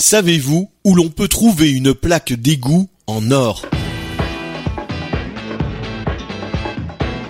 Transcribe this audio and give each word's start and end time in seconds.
Savez-vous 0.00 0.70
où 0.82 0.94
l'on 0.94 1.10
peut 1.10 1.28
trouver 1.28 1.70
une 1.70 1.92
plaque 1.92 2.32
d'égout 2.32 2.88
en 3.06 3.30
or? 3.30 3.66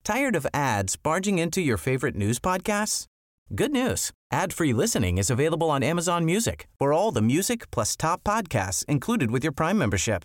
Tired 0.04 0.36
of 0.36 0.46
ads 0.52 0.96
barging 1.02 1.38
into 1.38 1.60
your 1.60 1.78
favorite 1.78 2.14
news 2.14 2.38
podcasts? 2.38 3.06
Good 3.54 3.72
news. 3.72 4.10
Ad-free 4.30 4.72
listening 4.72 5.18
is 5.18 5.30
available 5.30 5.70
on 5.70 5.82
Amazon 5.82 6.24
Music. 6.24 6.66
For 6.78 6.92
all 6.92 7.10
the 7.10 7.22
music 7.22 7.70
plus 7.70 7.96
top 7.96 8.22
podcasts 8.22 8.84
included 8.86 9.30
with 9.30 9.42
your 9.42 9.52
Prime 9.52 9.78
membership. 9.78 10.24